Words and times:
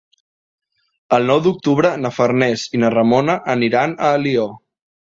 El 1.17 1.27
nou 1.33 1.43
d'octubre 1.49 1.93
na 2.07 2.13
Farners 2.17 2.65
i 2.79 2.83
na 2.87 2.93
Ramona 2.99 3.39
aniran 3.57 3.99
a 3.99 4.13
Alió. 4.19 4.53